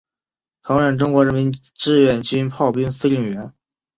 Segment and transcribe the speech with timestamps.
[0.63, 3.53] 曾任中国人民志愿军炮兵司令员。